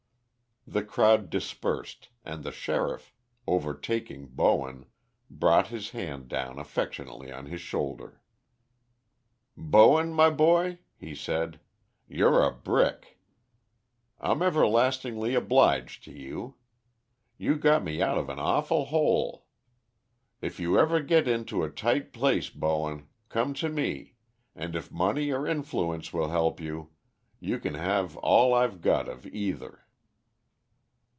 [0.67, 3.13] The crowd dispersed, and the sheriff,
[3.47, 4.85] overtaking Bowen,
[5.29, 8.21] brought his hand down affectionately on his shoulder.
[9.57, 11.59] "Bowen, my boy," he said,
[12.07, 13.17] "you're a brick.
[14.19, 16.55] I'm everlastingly obliged to you.
[17.37, 19.47] You got me out of an awful hole.
[20.41, 24.13] If you ever get into a tight place, Bowen, come to me,
[24.55, 26.91] and if money or influence will help you,
[27.39, 29.79] you can have all I've got of either."